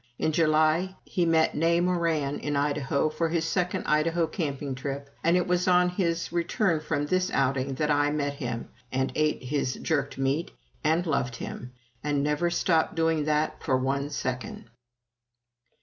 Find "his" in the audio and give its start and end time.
3.29-3.45, 5.89-6.33, 9.43-9.75